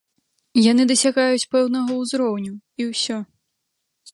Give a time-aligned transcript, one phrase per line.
[0.71, 3.17] Яны дасягаюць пэўнага ўзроўню, і ўсё.